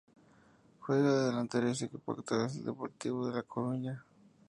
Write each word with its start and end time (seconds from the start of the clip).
Juega 0.79 1.13
de 1.15 1.25
delantero 1.27 1.69
y 1.69 1.75
su 1.75 1.85
equipo 1.85 2.13
actual 2.13 2.47
es 2.47 2.55
el 2.55 2.65
Deportivo 2.65 3.27
de 3.27 3.35
La 3.35 3.43
Coruña. 3.43 4.03